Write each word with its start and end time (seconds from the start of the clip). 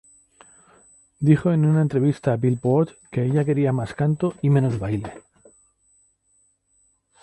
Dijo 1.19 1.51
en 1.51 1.63
una 1.63 1.83
entrevista 1.83 2.33
a 2.33 2.35
"Billboard" 2.35 2.97
que 3.11 3.23
ella 3.23 3.45
quería 3.45 3.71
mas 3.71 3.91
canto 3.99 4.33
y 4.41 4.49
menos 4.49 4.79
baile. 4.79 5.13